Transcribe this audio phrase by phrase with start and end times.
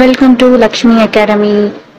[0.00, 1.48] Welcome to Lakshmi academy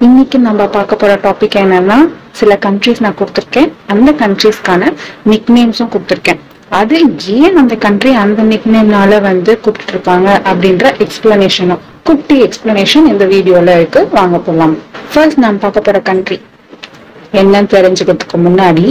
[0.06, 1.98] இன்னைக்கு நம்ம பார்க்க போற டாபிக் என்னன்னா
[2.40, 3.68] சில கண்ட்ரிஸ் நான் கொடுத்துருக்கேன்.
[3.94, 4.92] அந்த கண்ட்ரிஸ்க்கான
[5.32, 6.40] நிக் நேம்ஸும் கொடுத்துருக்கேன்.
[6.80, 6.96] அது
[7.40, 13.76] ஏன் அந்த கண்ட்ரி அந்த நிக் நேம்னால வந்து கூப்பிட்டு இருப்பாங்க அப்படின்ற எக்ஸ்பிளனேஷனும் குட்டி எக்ஸ்பிளனேஷன் இந்த வீடியோல
[13.80, 14.04] இருக்கு.
[14.18, 14.76] வாங்க போலாம்.
[15.14, 16.40] ஃபர்ஸ்ட் நான் பார்க்க போற கண்ட்ரி
[17.42, 18.88] என்னன்னு தெரிஞ்சுக்கிறதுக்கு முன்னாடி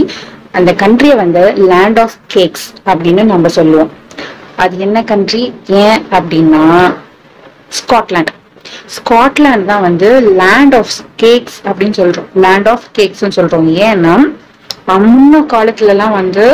[0.59, 3.91] அந்த கண்ட்ரியை வந்து லேண்ட் ஆஃப் கேக்ஸ் அப்படின்னு நம்ம சொல்லுவோம்.
[4.65, 5.45] அது என்ன கண்ட்ரி
[5.85, 6.65] ஏன் அப்படின்னா
[7.79, 8.31] ஸ்காட்லாண்ட்
[8.95, 10.09] ஸ்காட்லாண்ட் தான் வந்து
[10.41, 12.29] லேண்ட் ஆஃப் கேக்ஸ் அப்படின்னு சொல்றோம்.
[12.45, 13.69] லேண்ட் ஆஃப் கேக்ஸ்னு சொல்றோம்.
[13.89, 14.13] ஏன்னா
[15.05, 16.45] முன்ன காலத்துல எல்லாம் வந்து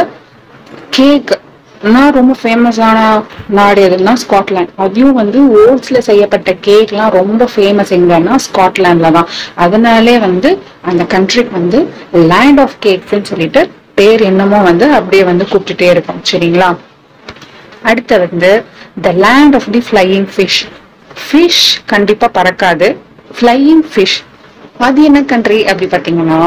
[0.98, 1.32] கேக்
[2.18, 3.00] ரொம்ப ஃபேமஸான
[3.58, 9.28] நாடு எதுனா ஸ்காட்லாண்ட் அதையும் வந்து ஓட்ஸ்ல செய்யப்பட்ட கேக்லாம் ரொம்ப ஃபேமஸ் எங்கன்னா ஸ்காட்லாண்ட்ல தான்.
[9.66, 10.50] அதனாலே வந்து
[10.92, 11.82] அந்த கண்ட்ரிக்கு வந்து
[12.32, 13.64] லேண்ட் ஆஃப் கேக்ஸ்ன்னு சொல்லிட்டு
[14.00, 16.22] பேர் என்னமோ வந்து அப்படியே வந்து கூப்பிட்டுட்டே இருக்கும்.
[16.32, 16.70] சரிங்களா?
[17.90, 18.52] அடுத்து வந்து
[19.06, 20.62] the land of the flying fish
[21.24, 22.90] fish கண்டிப்பா பறக்காது.
[23.38, 24.18] ஃப்ளையிங் ஃபிஷ்
[24.78, 26.42] அது என்ன கண்ட்ரி அப்படி பாத்தீங்கன்னா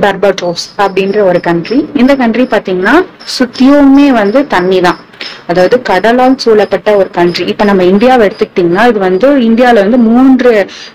[0.00, 2.94] பர்படோஸ் அப்படின்ற ஒரு கண்ட்ரி இந்த கண்ட்ரி பாத்தீங்கன்னா
[3.38, 4.98] சுத்தியுமே வந்து தண்ணி தான்
[5.46, 10.50] அதாவது கடலால் சூழப்பட்ட ஒரு கண்ட்ரி இப்ப நம்ம இந்தியாவை எடுத்துக்கிட்டீங்கன்னா இது வந்து இந்தியால வந்து மூன்று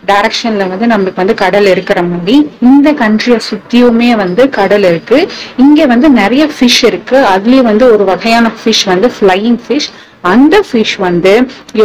[0.08, 2.36] டைரக்ஷன்ல வந்து நம்மளுக்கு வந்து கடல் இருக்கிற மாதிரி.
[2.62, 5.20] இந்த கண்ட்ரியை சுத்தியுமே வந்து கடல் இருக்கு.
[5.58, 7.18] இங்க வந்து நிறைய ஃபிஷ் இருக்கு.
[7.36, 9.90] அதுலயே வந்து ஒரு வகையான ஃபிஷ் வந்து ஃப்ளையிங் ஃபிஷ்
[10.32, 11.34] அந்த ஃபிஷ் வந்து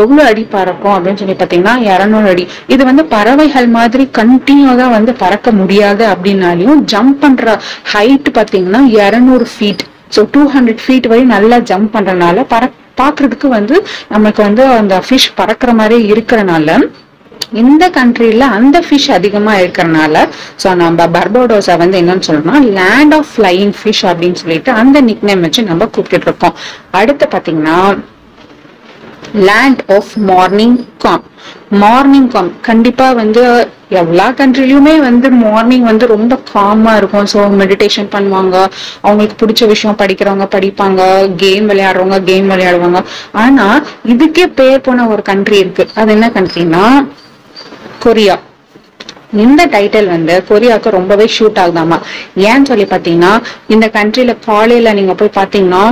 [0.01, 2.45] எவ்வளவு அடி பறக்கும் அப்படின்னு சொல்லி பார்த்தீங்கன்னா இரநூறு அடி.
[2.75, 7.57] இது வந்து பறவைகள் மாதிரி கண்டினியூவாக வந்து பறக்க முடியாது அப்படின்னாலையும் ஜம்ப் பண்ற
[7.95, 9.85] ஹைட் பார்த்தீங்கன்னா இரநூறு feet
[10.17, 12.65] so two hundred feet வரை நல்லா ஜம்ப் பண்றதுனால பற
[13.01, 13.75] பார்க்கறதுக்கு வந்து
[14.15, 16.71] நமக்கு வந்து அந்த ஃபிஷ் பறக்கிற மாதிரி இருக்கிறனால
[17.63, 20.17] இந்த கண்ட்ரியில அந்த ஃபிஷ் அதிகமா இருக்கிறனால
[20.63, 25.63] ஸோ நம்ம பர்போடோஸை வந்து என்னன்னு சொல்லணும்னா லேண்ட் ஆஃப் ஃப்ளையிங் ஃபிஷ் அப்படின்னு சொல்லிட்டு அந்த நிக்னேம் வச்சு
[25.71, 26.57] நம்ம கூப்பிட்டு இருக்கோம்.
[27.01, 27.79] அடுத்து பார்த்தீங்கன்னா
[29.35, 31.25] land of morning calm
[31.71, 37.25] morning calm கண்டிப்பா வந்து எல்லா கண்ட்ரிலையுமே வந்து மார்னிங் வந்து ரொம்ப காமா இருக்கும்.
[37.25, 38.67] ஸோ மெடிடேஷன் பண்ணுவாங்க.
[39.01, 41.31] அவங்களுக்கு பிடிச்ச விஷயம் படிக்கிறவங்க படிப்பாங்க.
[41.37, 43.05] கேம் விளையாடுறவங்க கேம் விளையாடுவாங்க.
[43.33, 45.89] ஆனா இதுக்கே பேர் போன ஒரு கண்ட்ரி இருக்கு.
[45.95, 47.07] அது என்ன கண்ட்ரினா
[47.99, 48.39] கொரியா.
[49.45, 51.99] இந்த டைட்டில் வந்து கொரியாவுக்கு ரொம்பவே ஷூட் ஆகுதாமா?
[52.51, 53.33] ஏன்னு சொல்லி பார்த்தீங்கன்னா
[53.75, 55.83] இந்த கண்ட்ரியில காலையில நீங்க போய் பார்த்தீங்கன்னா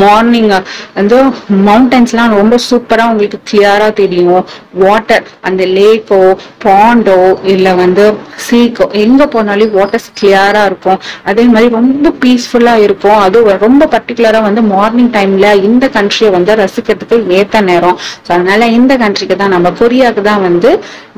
[0.00, 0.50] மார்னிங்
[0.96, 1.18] வந்து
[1.66, 4.42] மவுண்டன்ஸ்லாம் ரொம்ப சூப்பரா உங்களுக்கு கிளியரா தெரியும்.
[4.82, 6.20] வாட்டர் அந்த லேக்கோ
[6.64, 7.16] பாண்டோ
[7.52, 8.04] இல்லை வந்து
[8.46, 11.00] சீக்கோ எங்க போனாலும் வாட்டர்ஸ் கிளியரா இருக்கும்.
[11.30, 13.18] அதே மாதிரி ரொம்ப பீஸ்ஃபுல்லா இருக்கும்.
[13.26, 17.98] அது ரொம்ப பர்டிகுலரா வந்து மார்னிங் டைம்ல இந்த கண்ட்ரியை வந்து ரசிக்கிறதுக்கு ஏத்த நேரம்.
[18.26, 20.72] ஸோ அதனால இந்த கண்ட்ரிக்கு தான் நம்ம கொரியாவுக்கு தான் வந்து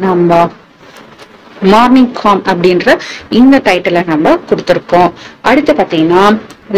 [0.06, 0.49] நம்ம
[1.73, 2.97] மார்னிங் காம் அப்படின்ற
[3.41, 5.11] இந்த டைட்டிலை நம்ம கொடுத்துருக்கோம்
[5.50, 6.25] அடுத்து பாத்தீங்கன்னா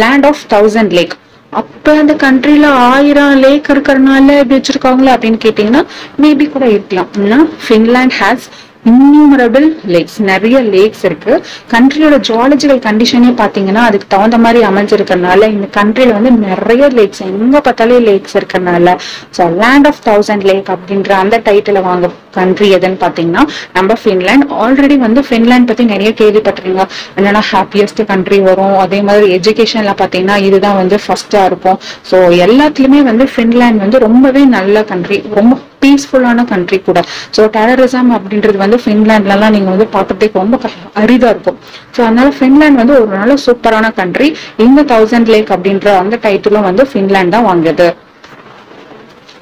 [0.03, 1.15] லேண்ட் ஆஃப் தௌசண்ட் லேக்
[1.53, 5.83] அப்ப அந்த கண்ட்ரில ஆயிரம் லேக் இருக்கிறதுனால இப்படி வச்சிருக்காங்களா அப்படின்னு கேட்டீங்கன்னா
[6.23, 7.49] மேபி கூட இருக்கலாம்.
[7.67, 8.47] ஃபின்லாண்ட் ஹேஸ்
[8.93, 11.35] இன்யூமரபிள் லேக்ஸ் நிறைய லேக்ஸ் இருக்கு.
[11.75, 17.99] கண்ட்ரியோட ஜுவாலஜிக்கல் கண்டிஷனே பாத்தீங்கன்னா அதுக்கு தகுந்த மாதிரி அமைஞ்சிருக்கறனால இந்த கண்ட்ரில வந்து நிறைய லேக்ஸ் எங்க பார்த்தாலே
[18.11, 18.97] லேக்ஸ் இருக்கறனால.
[19.39, 23.43] So land of thousand lake அப்படின்ற அந்த டைட்டில வாங்க கண்ட்ரி எதுன்னு பாத்தீங்கன்னா
[23.77, 26.87] நம்ம ஃபின்லாண்ட் ஆல்ரெடி வந்து ஃபின்லாண்ட் பத்தி நிறைய கேள்விப்பட்டிருக்கீங்க.
[27.19, 28.77] என்னன்னா ஹாப்பியஸ்ட் கண்ட்ரி வரும்.
[28.85, 31.79] அதே மாதிரி எஜுகேஷன்ல பாத்தீங்கன்னா இதுதான் வந்து ஃபர்ஸ்டா இருக்கும்.
[32.11, 36.99] ஸோ எல்லாத்துலயுமே வந்து ஃபின்லாண்ட் வந்து ரொம்பவே நல்ல கண்ட்ரி ரொம்ப பீஸ்ஃபுல்லான கண்ட்ரி கூட.
[37.37, 40.57] ஸோ டெரரிசம் அப்படின்றது வந்து ஃபின்லாண்ட்லலாம் நீங்க வந்து பார்க்கறதுக்கு ரொம்ப
[41.01, 41.59] அரிதாக அரிதா இருக்கும்.
[41.95, 44.29] ஸோ அதனால ஃபின்லாண்ட் வந்து ஒரு நல்ல சூப்பரான கண்ட்ரி
[44.65, 47.89] இந்த தௌசண்ட் லேக் அப்படின்ற அந்த டைட்டிலும் வந்து ஃபின்லாண்ட் தான் வாங்குது.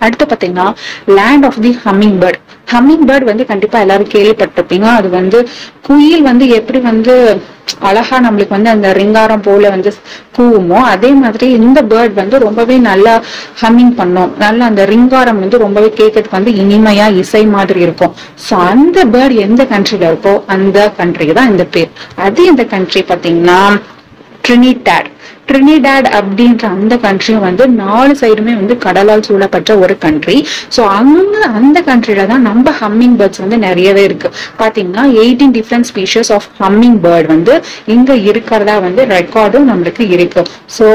[0.05, 0.67] அடுத்து பார்த்தீங்கன்னா
[1.19, 1.73] land of the
[2.23, 2.41] hummingbird
[3.09, 4.87] hummingbird வந்து கண்டிப்பா எல்லாரும் கேள்விப்பட்டிருப்பீங்க.
[4.99, 5.39] அது வந்து
[5.89, 7.15] குயில் வந்து எப்படி வந்து
[7.89, 9.91] அழகா நம்மளுக்கு வந்து அந்த ரிங்காரம் போல வந்து
[10.37, 13.15] கூவுமோ அதே மாதிரி இந்த பேர்ட் வந்து ரொம்பவே நல்லா
[13.63, 14.33] ஹம்மிங் பண்ணும்.
[14.45, 18.13] நல்லா அந்த ரிங்காரம் வந்து ரொம்பவே கேட்கறதுக்கு வந்து இனிமையா இசை மாதிரி இருக்கும்.
[18.47, 21.91] ஸோ அந்த பேர்ட் எந்த கண்ட்ரில இருக்கோ அந்த கண்ட்ரிக்கு தான் இந்த பேர்.
[22.27, 23.61] அது இந்த கண்ட்ரி பாத்தீங்கன்னா
[24.47, 25.09] ட்ரினிடாட்
[25.49, 30.37] ட்ரினிடாட் அப்படின்ற அந்த கண்ட்ரியும் வந்து நாலு சைடுமே வந்து கடலால் சூழப்பட்ட ஒரு கண்ட்ரி
[30.77, 34.29] ஸோ அங்க அந்த கண்ட்ரியில தான் நம்ம ஹம்மிங் பேர்ட்ஸ் வந்து நிறையவே இருக்கு.
[34.61, 36.47] பாத்தீங்கன்னா eighteen different species of
[37.07, 37.57] hummingbird வந்து
[37.95, 40.45] இங்க இருக்கிறதா வந்து ரெக்கார்டும் நம்மளுக்கு இருக்கு.
[40.77, 40.87] So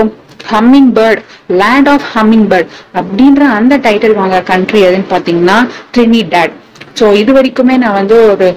[0.97, 1.21] hummingbird
[1.61, 2.07] land of
[2.51, 5.57] hummingbird அப்படின்ற அந்த டைட்டில் வாங்க கண்ட்ரி எதுன்னு பாத்தீங்கன்னா
[5.95, 6.55] ட்ரினிடாட்
[6.99, 8.47] ஸோ இது வரைக்குமே நான் வந்து ஒரு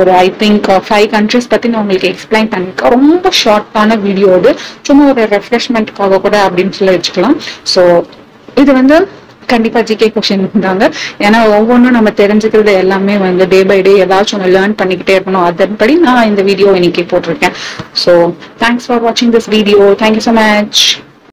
[0.00, 2.92] ஒரு ஐ திங்க் ஃபைவ் கண்ட்ரிஸ் பற்றி நான் உங்களுக்கு எக்ஸ்பிளைன் பண்ணிருக்கேன்.
[2.96, 4.50] ரொம்ப ஷார்ட்டான வீடியோ இது
[4.88, 7.38] சும்மா ஒரு ரெஃப்ரெஷ்மெண்ட்காக கூட அப்படின்னு சொல்லி வச்சுக்கலாம்.
[7.72, 7.82] ஸோ
[8.62, 8.98] இது வந்து
[9.52, 10.84] கண்டிப்பா ஜிகே கொஸ்டின் இருந்தாங்க
[11.26, 15.46] ஏன்னா ஒவ்வொன்றும் நம்ம தெரிஞ்சுக்கிறது எல்லாமே வந்து டே பை டே ஏதாச்சும் ஒன்று லேர்ன் பண்ணிக்கிட்டே இருக்கணும்.
[15.50, 17.56] அதன்படி நான் இந்த வீடியோ இன்னைக்கு போட்டிருக்கேன்.
[18.04, 18.12] ஸோ
[18.64, 20.82] தேங்க்ஸ் ஃபார் வாட்சிங் this video thank you so much